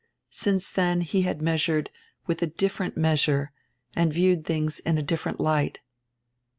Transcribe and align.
Since 0.31 0.71
dien 0.73 1.01
he 1.01 1.21
had 1.21 1.43
measured 1.43 1.91
widi 2.27 2.41
a 2.41 2.47
different 2.47 2.97
measure 2.97 3.51
and 3.95 4.11
viewed 4.11 4.45
tilings 4.47 4.79
in 4.79 4.97
a 4.97 5.03
different 5.03 5.39
light. 5.39 5.79